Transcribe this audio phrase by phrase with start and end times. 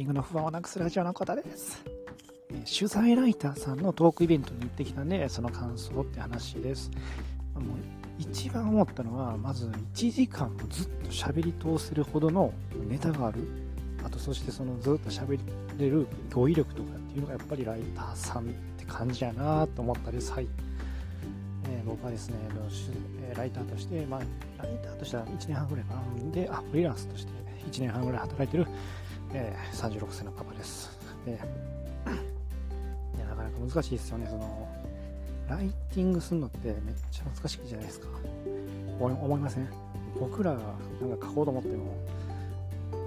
[0.00, 1.84] ティングの不安をなくすラジオのことです。
[2.48, 6.90] 取材ライターさんのトークイベントに行ってきたんで、その感想って話です。
[7.52, 7.62] もう
[8.18, 12.50] 一番思ったのは、まず1時間もずっと喋り通せるほどの
[12.88, 13.46] ネタがある。
[14.02, 15.38] あと、そしてそのずっと喋
[15.78, 18.46] れる語彙力とかっていうのがやっぱりライターさんっ
[18.78, 20.32] て感じやなと思ったです。
[20.32, 20.48] はい。
[21.68, 22.36] えー、僕はですね、
[23.36, 24.20] ライターとして、まあ、
[24.62, 26.32] ライターとしては1年半ぐらいかな。
[26.32, 27.40] で、あ、フリーランスとして
[27.70, 28.66] 1年半ぐらい働いてる、
[29.32, 30.90] えー、36歳のパパです。
[31.24, 31.34] で、い
[33.18, 34.26] や、なかなか難しいですよね。
[34.28, 34.68] その、
[35.48, 36.76] ライティングするのってめっ
[37.10, 38.06] ちゃ難しいじゃないですか？
[39.00, 39.68] 思いません？
[40.18, 40.58] 僕らが
[41.00, 41.96] なんか書こうと思っても、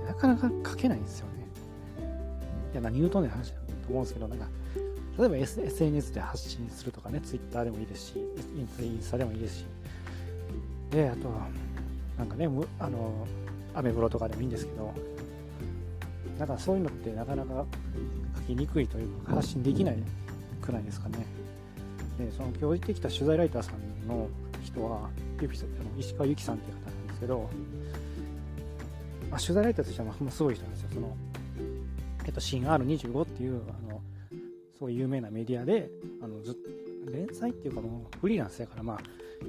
[0.08, 1.48] なかなか書けないんですよね。
[2.74, 4.48] いや、何言うとんねん話だと思うんですけど、なんか、
[5.20, 8.20] 例えば SNS で発信するとかね、Twitter でもいいですし、
[8.80, 9.66] インスタでもいいですし、
[10.90, 11.30] で、あと、
[12.18, 12.48] なんかね、
[12.80, 13.28] あの、
[13.76, 14.92] アメブロとかでもいいんですけど、
[16.38, 17.66] なんかそういうのってなかなか
[18.36, 19.98] 書きにくいというか、発信できない
[20.62, 21.26] くないですかね。
[22.18, 24.28] で、その今日行ってきた取材ライターさんの
[24.62, 25.10] 人は、
[25.42, 25.54] ゆき
[26.00, 27.50] 石川由紀さんっていう方なんですけど、
[29.30, 30.90] まあ、取材ライターとしてはまあすごい人なんですよ。
[30.94, 31.16] その
[32.26, 34.02] えっと、新 R25 っていうあの
[34.74, 35.90] すごい有名なメディアで
[36.22, 36.58] あのず
[37.12, 39.00] 連載っていうかもうフリーランスやからまあ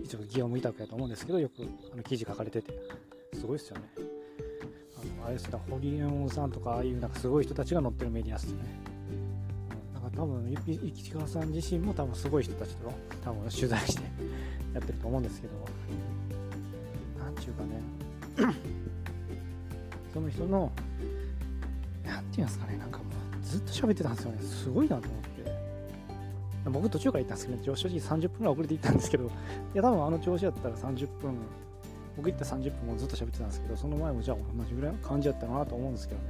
[0.03, 1.62] 一応業務委託やと思うんですけどよく
[1.93, 2.73] あの記事書かれてて
[3.33, 4.14] すごいですよね
[5.24, 8.58] あれですね堀江門さんとかああいうなんかすごい人たちが載ってるメディアですね
[9.94, 12.92] なんか多分市川さん自身も多分すごい人たちと
[13.25, 14.02] 多分取材して
[14.75, 15.55] やってると思うんですけど
[17.25, 18.55] なんちゅうかね
[20.12, 20.70] その人の
[22.06, 24.42] なんていうんですかね、なんかもうずっと喋ってたんですよね。
[24.42, 25.25] すごいなと思って。
[26.70, 29.28] 僕途中から行ったんですけど、正直30分ぐらい遅れて行ったんですけど、い
[29.75, 31.36] や、多分あの調子やったら30分、
[32.17, 36.27] 僕行った30分もずっと喋ってたんですけど、その前もじゃあ同じぐらいの感じやったなと思うんですけどね。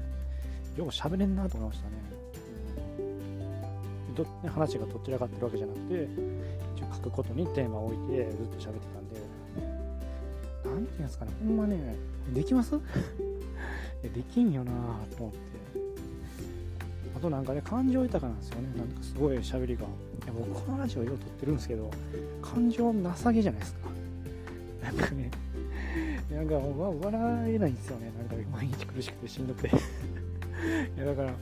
[0.76, 1.92] よく喋れんなと思いましたね。
[2.98, 3.02] う
[4.12, 6.08] ん、どね話がどちらかってるわけじゃなくて、
[6.76, 9.20] 一応書くことにテーマを置いてずっと喋ってたんで、
[10.64, 11.96] なんていうんですかね、ほんまね、
[12.32, 12.78] できます？
[14.02, 14.72] できんよな
[15.16, 15.38] と思って。
[17.16, 18.68] あとなんかね、感情豊かなんですよね。
[18.76, 19.82] なんかすごい喋りが。
[19.82, 19.86] い
[20.26, 21.90] や僕このラジオよう撮ってるんですけど、
[22.42, 23.88] 感情なさげじゃないですか。
[24.82, 25.30] なんかね、
[26.44, 28.12] なんかもう笑えないんですよね。
[28.18, 29.68] なんか毎日苦しくてしんどくて。
[30.96, 31.32] いやだから、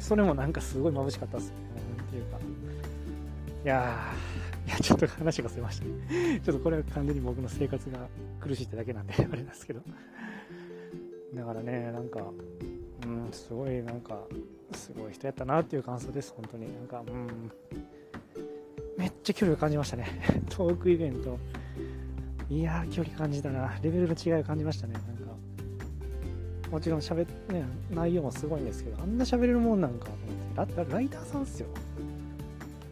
[0.00, 1.54] それもなんかすごい眩しかったっすね。
[1.96, 2.38] なんていうか。
[3.64, 6.40] いやー、いや、ちょっと話がそれましたね。
[6.44, 7.98] ちょっとこれは完全に僕の生活が
[8.40, 9.80] 苦しいってだけなんで、 あれなんですけど。
[11.34, 12.30] だからね、なんか、
[13.04, 14.22] うん、すごいなんか、
[14.72, 16.72] すごい人やったなっていう感想です、本当に。
[16.72, 17.50] なんか、うん、
[18.96, 20.06] めっちゃ距離を感じましたね。
[20.48, 21.38] トークイベント。
[22.50, 23.74] いやー、距離感じたな。
[23.82, 24.94] レベルの違いを感じましたね。
[24.94, 25.34] なんか、
[26.70, 31.68] もちろん喋って、ね、内容もすごいんですけど、あんな喋れるもんなんかと思って、だってライターさんっすよ。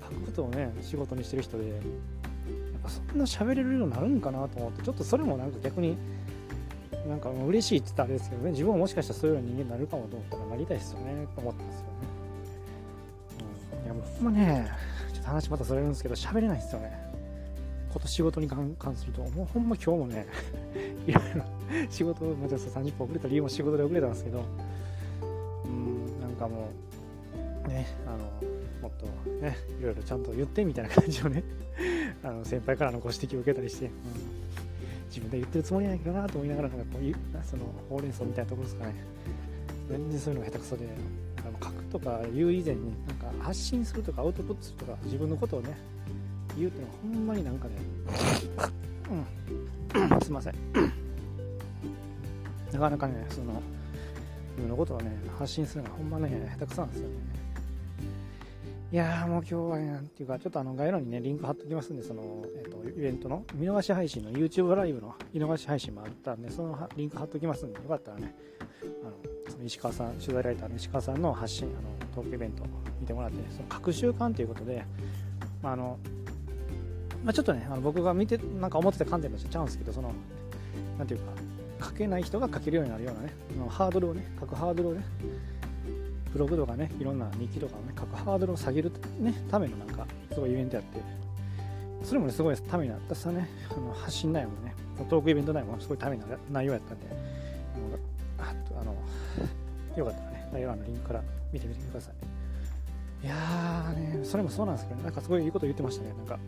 [0.03, 1.79] 書くことをね、仕事にしてる人で、やっ
[2.83, 5.97] ぱそんな喋れるようになるんかなと思って、ちょっとそれもなんか逆に、
[7.09, 11.89] なんかう嬉しいって言ったらあれですけどね、自分ももしかしたらそういうような人間になるかもと思ったらなりたいですよね、と思ったんですよね。
[13.81, 14.71] うん、いやもうほんまね、
[15.13, 17.12] ちょっと話またそれるんですけど、喋れないですよね。
[17.93, 19.47] こと仕事に関すると、もう。
[19.47, 20.27] ほんま今日もね、
[21.07, 21.45] いろいろ
[21.91, 24.45] 仕事、もちろん30分遅れた理由も仕事で遅れたんですけど、
[25.65, 26.69] うん、なんかも
[27.67, 28.19] う、ね、あの、
[28.81, 29.07] もっと
[29.41, 31.43] ね、いろいろちゃんと言ってみたいな感じをね、
[32.25, 33.93] あの先輩からのご指摘を受けたりして、うん
[35.13, 38.95] 自分で言ってるつもりないけどなと思いながらなんかこういうそのほうれん草みたいなところですかね。
[39.91, 40.87] 全然そういうのが下手くそで
[41.45, 45.77] なんか書くとか言う以前になんか発信するとかアウトプットするとか自分のことをね
[46.57, 47.75] 言うっていうのはほんまになんかね
[49.95, 50.55] うんすいません。
[52.73, 53.61] なかなかねその
[54.51, 57.43] 自分のことをね発信するのがほんまね下手くそなんですよね。
[58.93, 68.35] いやーもう今日は、なんていうか、ちょっとあの概要欄にね、リンク貼っときますんで、その、えっ、と、イベントの見逃し配信の YouTube ライブの見逃し配信もあったんで、そのリンク貼っときますんで、よかったらね、
[69.03, 69.13] あの、
[69.51, 72.65] その石川さん、取材ライターの石川さんの発信、あの、トークイベント
[73.01, 74.85] 見てもらって、その各習慣ということで、
[75.63, 75.99] まあ、あの、
[77.25, 80.13] まあ、ちょっとね、あの僕が見て、なんか思ってた観点としてちゃうんですけど、その、
[80.99, 83.33] なんていうか、書けない人が書けるようになるようなね、
[83.69, 85.05] ハードルをね、書くハードルをね、
[86.33, 91.01] ブログとかね、いろんな日記とかをね、書くハードルを下げる、ね、ためのなんか、すごいイベントやって、
[92.03, 94.75] それもね、すごいためになったさね、あの発信内容もね、
[95.09, 97.07] トークイベント内容もすごいためな内容やったんで、
[98.39, 98.97] あの、あの
[99.97, 101.23] よかったらね、概要欄のリンクから
[101.53, 102.15] 見てみてください。
[103.27, 106.39] いやーね、それもそうなんですけど、ね、なんかすごいいいこと言ってましたね、なんか、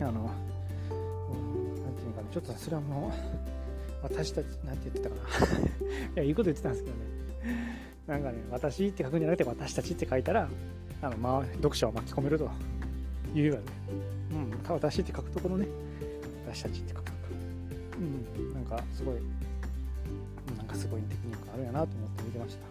[0.00, 3.10] あの、なんていうかね、ちょっとそれはもう、
[4.02, 5.22] 私たち、なんて言ってたかな。
[6.14, 7.02] いや、いいこと言ってたんですけどね、
[8.06, 10.48] なんかね、私って書くんじゃなくて、私たちって書いたら、
[11.02, 12.50] あの、まあ、読者を巻き込めると
[13.34, 13.64] いうわね。
[14.32, 15.66] うん、私って書くところね、
[16.46, 17.18] 私たちって書くとか。
[17.98, 19.16] うん、なんかすごい、
[20.56, 22.62] なんかすごいテクニックあるやなと思って見てました。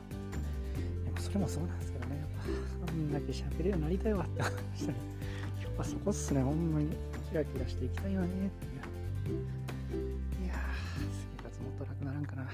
[1.06, 2.28] でもそれもそうなんですけどね、やっ
[2.86, 4.98] ぱ、こんだけ喋れるようになりたいわって思いましたね。
[5.62, 6.90] やっぱそこっすね、ほんまに。
[7.32, 8.70] キラキラしていきたいよねってい
[9.34, 9.46] う。
[10.44, 10.58] いやー、
[11.38, 12.44] 生活もっと楽ならんかな。
[12.44, 12.48] っ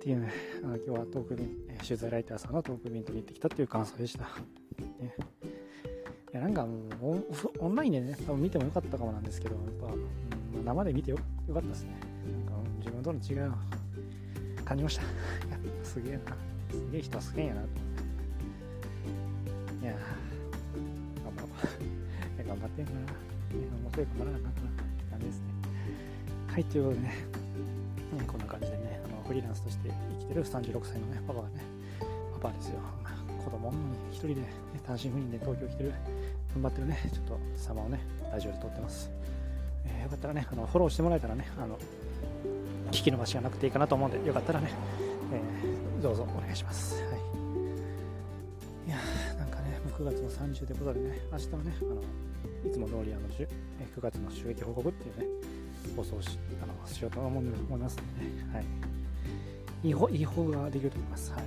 [0.00, 0.32] ていうね、
[0.62, 4.24] あ今日はトーク便、え取材ライターさんのトーク便とに行ってきたっていう感想でした。
[4.98, 5.14] ね、
[6.32, 7.26] いやなんかもう
[7.58, 9.98] オンラインでね、多分見てもよかったかもなんですけど、やっぱ、う
[10.62, 11.90] ん、生で見てよよかったですね。
[12.32, 13.52] なんか自分との違いを
[14.64, 15.02] 感じました。
[15.52, 16.20] やっぱすげえな。
[16.70, 17.78] すげえ人はすげえやなと思っ
[19.80, 19.84] て。
[19.84, 21.48] いやー、頑張ろ
[21.90, 21.93] う。
[22.54, 22.98] 頑張ってんかな。
[23.02, 25.44] 面白い頑張らなかなって感じですね。
[26.46, 27.14] はい、ということでね、
[28.26, 31.58] こんな感じでね、あのフリーランスとして生きてる36歳のね、パパがね、
[32.40, 32.78] パパですよ。
[33.44, 33.76] 子供に
[34.10, 34.46] 一人で、ね、
[34.86, 35.92] 単身赴任で東京来てる、
[36.54, 39.10] 頑張ってるね、ちょっと様をね、ラジオで撮ってます。
[39.84, 41.76] えー、よかったらね、あのフォローしてもらえたらね、あの、
[42.92, 44.70] 聞き逃しがなくていいかなと思うんで、よかったらね、
[45.32, 47.13] えー、どうぞお願いします。
[49.98, 52.02] 9月の30ということでね、明日はね、あの、
[52.68, 53.46] いつも通りあの9
[54.00, 55.26] 月の収益報告っていうね、
[55.96, 58.64] 放送しあのしようと思いますので、ね、はい。
[59.84, 61.32] いい方、いい方ができると思います。
[61.32, 61.44] はい。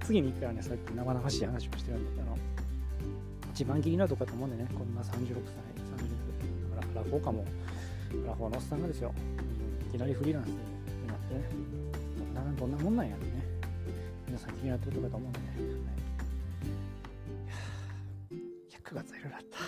[0.00, 2.38] 次に1回はね、そうやって生々しい話をしてるんで、あの、
[3.52, 5.34] 一番気になるとこだと思うんでね、こんな36歳、36
[6.80, 7.44] 歳、アラフォーかも、ア
[8.26, 9.12] ラフォーのおっさんがですよ、
[9.90, 10.56] いきなりフリーランスに
[11.06, 11.42] なってね、
[12.34, 13.42] どんなどんなもんなんやろね。
[14.26, 15.77] 皆さん気になってるとこだと思うんでね。
[18.88, 19.58] 9月いろいろあった。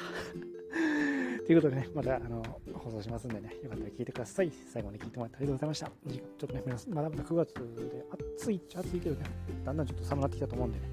[1.46, 4.50] ということでね、またあの放送しますんでね、よかったら聞いてください。
[4.50, 5.86] 最後まで聞いてもらってありがとうございました。
[5.86, 8.04] ちょっとね、皆さん、まだまだ9月で
[8.38, 9.24] 暑いっちゃ暑いけどね、
[9.64, 10.88] だんだんちょっと寒くなってきたと思うんでね、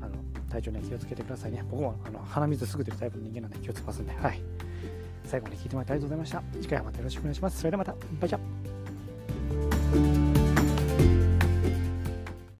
[0.00, 0.14] あの
[0.48, 1.64] 体調には気をつけてくださいね。
[1.70, 4.40] 僕もあの鼻水すぐ出るタイプの人間なんで気をつけますんで、はい。
[5.24, 6.60] 最後まで聞いてもらってありがとうございました。
[6.60, 7.58] 次回はまたよろしくお願いします。
[7.58, 8.63] それではまた、バイチャ